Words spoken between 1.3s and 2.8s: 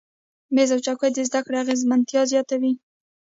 کړې اغیزمنتیا زیاتوي.